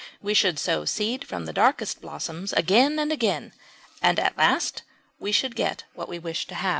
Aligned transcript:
We 0.19 0.33
should 0.33 0.57
sow 0.57 0.83
seed 0.85 1.27
from 1.27 1.45
the 1.45 1.53
darkest 1.53 2.01
blossoms 2.01 2.53
again 2.53 2.97
and 2.97 3.11
again, 3.11 3.53
and 4.01 4.19
at 4.19 4.35
last 4.35 4.81
we 5.19 5.31
should 5.31 5.55
get 5.55 5.83
what 5.93 6.09
we 6.09 6.17
wished 6.17 6.49
to 6.49 6.55
have. 6.55 6.69